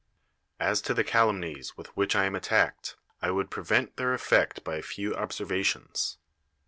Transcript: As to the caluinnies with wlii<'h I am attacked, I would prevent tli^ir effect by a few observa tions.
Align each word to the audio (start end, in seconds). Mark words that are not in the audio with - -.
As 0.59 0.81
to 0.81 0.95
the 0.95 1.03
caluinnies 1.03 1.77
with 1.77 1.93
wlii<'h 1.95 2.15
I 2.15 2.25
am 2.25 2.33
attacked, 2.33 2.95
I 3.21 3.29
would 3.29 3.51
prevent 3.51 3.95
tli^ir 3.97 4.15
effect 4.15 4.63
by 4.63 4.77
a 4.77 4.81
few 4.81 5.11
observa 5.11 5.63
tions. 5.63 6.17